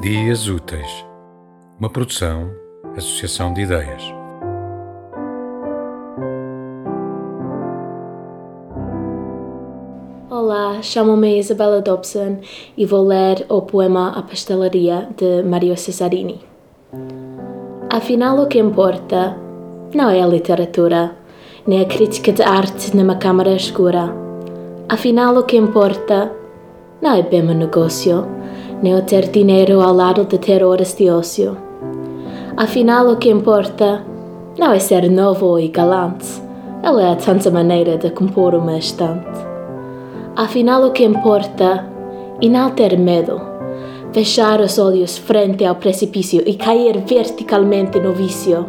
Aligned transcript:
Dias 0.00 0.48
Úteis, 0.48 1.04
uma 1.78 1.90
produção, 1.90 2.50
associação 2.96 3.52
de 3.52 3.60
ideias. 3.60 4.02
Olá, 10.30 10.80
chamo-me 10.80 11.38
Isabella 11.38 11.82
Dobson 11.82 12.38
e 12.78 12.86
vou 12.86 13.06
ler 13.06 13.44
o 13.50 13.60
poema 13.60 14.16
A 14.16 14.22
Pastelaria 14.22 15.06
de 15.18 15.42
Mario 15.42 15.76
Cesarini. 15.76 16.40
Afinal, 17.92 18.38
o 18.38 18.46
que 18.46 18.58
importa 18.58 19.36
não 19.94 20.08
é 20.08 20.22
a 20.22 20.26
literatura, 20.26 21.14
nem 21.66 21.82
a 21.82 21.84
crítica 21.84 22.32
de 22.32 22.42
arte 22.42 22.96
numa 22.96 23.16
câmara 23.16 23.54
escura. 23.54 24.14
Afinal, 24.88 25.36
o 25.36 25.42
que 25.42 25.58
importa 25.58 26.32
não 27.02 27.16
é 27.16 27.22
bem 27.22 27.42
o 27.42 27.52
negócio, 27.52 28.39
nem 28.82 28.94
o 28.94 29.02
ter 29.02 29.28
dinheiro 29.28 29.80
ao 29.80 29.92
lado 29.92 30.24
de 30.24 30.38
ter 30.38 30.64
horas 30.64 30.94
de 30.94 31.10
ócio. 31.10 31.56
Afinal, 32.56 33.08
o 33.08 33.16
que 33.16 33.30
importa 33.30 34.04
não 34.58 34.72
é 34.72 34.78
ser 34.78 35.10
novo 35.10 35.58
e 35.58 35.68
galante, 35.68 36.42
ela 36.82 37.10
é 37.10 37.14
tanta 37.14 37.50
maneira 37.50 37.96
de 37.96 38.10
compor 38.10 38.54
uma 38.54 38.78
estante. 38.78 39.38
Afinal, 40.36 40.84
o 40.84 40.92
que 40.92 41.04
importa 41.04 41.86
é 42.42 42.48
não 42.48 42.70
ter 42.70 42.98
medo, 42.98 43.40
fechar 44.12 44.60
os 44.60 44.78
olhos 44.78 45.18
frente 45.18 45.64
ao 45.64 45.74
precipício 45.74 46.42
e 46.46 46.54
cair 46.54 46.98
verticalmente 47.06 48.00
no 48.00 48.12
vício. 48.12 48.66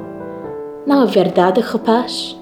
Não 0.86 1.04
é 1.04 1.06
verdade, 1.06 1.62
rapaz? 1.62 2.38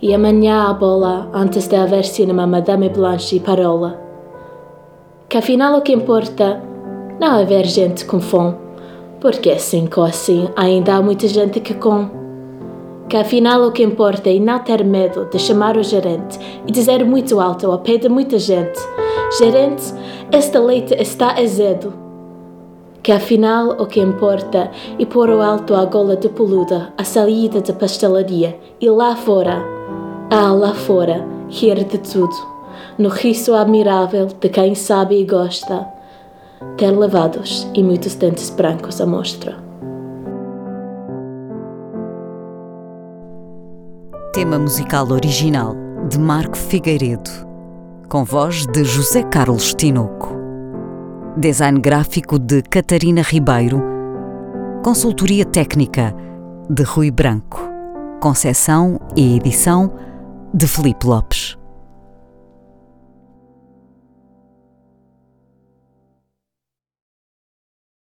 E 0.00 0.14
amanhã 0.14 0.68
a 0.68 0.74
bola 0.74 1.28
antes 1.32 1.66
de 1.66 1.76
haver 1.76 2.04
cinema 2.04 2.46
Madame 2.46 2.88
Blanche 2.88 3.36
e 3.36 3.40
Parola. 3.40 3.98
Que 5.28 5.38
afinal 5.38 5.76
o 5.76 5.82
que 5.82 5.92
importa 5.92 6.62
não 7.20 7.36
é 7.36 7.44
ver 7.44 7.66
gente 7.66 8.04
com 8.04 8.20
fome, 8.20 8.54
porque 9.20 9.50
assim 9.50 9.88
ou 9.96 10.04
assim 10.04 10.48
ainda 10.54 10.94
há 10.94 11.02
muita 11.02 11.26
gente 11.26 11.58
que 11.58 11.74
com. 11.74 12.08
Que 13.08 13.16
afinal 13.16 13.62
o 13.62 13.72
que 13.72 13.82
importa 13.82 14.30
é 14.30 14.38
não 14.38 14.58
ter 14.60 14.84
medo 14.84 15.24
de 15.24 15.38
chamar 15.38 15.76
o 15.76 15.82
gerente 15.82 16.38
e 16.66 16.70
dizer 16.70 17.04
muito 17.04 17.40
alto 17.40 17.70
ao 17.72 17.80
pé 17.80 17.96
de 17.96 18.08
muita 18.08 18.38
gente: 18.38 18.78
Gerente, 19.38 19.92
este 20.30 20.58
leite 20.58 20.94
está 20.94 21.32
azedo. 21.40 21.92
Que 23.02 23.10
afinal 23.10 23.70
o 23.70 23.86
que 23.86 23.98
importa 23.98 24.70
é 24.98 25.04
pôr 25.04 25.30
o 25.30 25.42
alto 25.42 25.74
a 25.74 25.86
gola 25.86 26.16
de 26.16 26.28
peluda 26.28 26.92
à 26.96 27.02
saída 27.02 27.60
da 27.60 27.72
pastelaria 27.72 28.56
e 28.80 28.88
lá 28.90 29.16
fora, 29.16 29.64
ah, 30.30 30.52
lá 30.52 30.74
fora, 30.74 31.26
rir 31.48 31.82
de 31.84 31.98
tudo, 31.98 32.36
no 32.96 33.08
riso 33.08 33.54
admirável 33.54 34.26
de 34.26 34.48
quem 34.50 34.74
sabe 34.74 35.18
e 35.20 35.24
gosta 35.24 35.97
ter 36.76 36.90
lavados 36.90 37.68
e 37.74 37.82
muitos 37.82 38.14
dentes 38.14 38.50
brancos 38.50 39.00
à 39.00 39.06
mostra. 39.06 39.56
Tema 44.32 44.58
musical 44.58 45.10
original 45.10 45.74
de 46.08 46.18
Marco 46.18 46.56
Figueiredo, 46.56 47.30
com 48.08 48.24
voz 48.24 48.66
de 48.66 48.84
José 48.84 49.22
Carlos 49.24 49.74
Tinoco. 49.74 50.36
Design 51.36 51.80
gráfico 51.80 52.38
de 52.38 52.62
Catarina 52.62 53.22
Ribeiro. 53.22 53.82
Consultoria 54.84 55.44
técnica 55.44 56.14
de 56.70 56.82
Rui 56.82 57.10
Branco. 57.10 57.60
Concessão 58.20 59.00
e 59.16 59.36
edição 59.36 59.92
de 60.54 60.66
Felipe 60.66 61.06
Lopes. 61.06 61.57